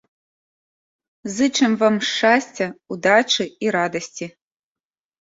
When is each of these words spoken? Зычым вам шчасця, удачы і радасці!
Зычым 1.35 1.71
вам 1.83 1.95
шчасця, 2.09 2.67
удачы 2.99 3.45
і 3.67 3.75
радасці! 3.81 4.25